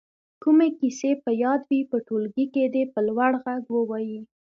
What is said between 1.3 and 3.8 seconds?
یاد وي په ټولګي کې دې په لوړ غږ